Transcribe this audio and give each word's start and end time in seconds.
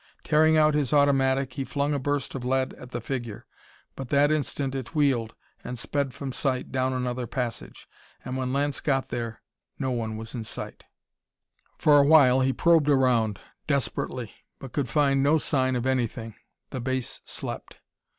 Tearing 0.23 0.57
out 0.57 0.73
his 0.73 0.93
automatic, 0.93 1.53
he 1.53 1.63
flung 1.63 1.93
a 1.93 1.99
burst 1.99 2.33
of 2.33 2.43
lead 2.43 2.73
at 2.73 2.89
the 2.89 2.99
figure, 2.99 3.45
but 3.95 4.09
that 4.09 4.31
instant 4.31 4.73
it 4.73 4.95
wheeled 4.95 5.35
and 5.63 5.77
sped 5.77 6.11
from 6.11 6.31
sight 6.31 6.71
down 6.71 6.91
another 6.91 7.27
passage. 7.27 7.87
And 8.25 8.35
when 8.35 8.51
Lance 8.51 8.79
got 8.79 9.09
there, 9.09 9.43
no 9.77 9.91
one 9.91 10.17
was 10.17 10.33
in 10.33 10.43
sight. 10.43 10.85
For 11.77 11.99
awhile 11.99 12.41
he 12.41 12.51
probed 12.51 12.89
around, 12.89 13.41
desperately, 13.67 14.31
but 14.57 14.73
could 14.73 14.89
find 14.89 15.21
no 15.21 15.37
sign 15.37 15.75
of 15.75 15.85
anything. 15.85 16.33
The 16.71 16.79
base 16.81 17.21
slept. 17.25 17.77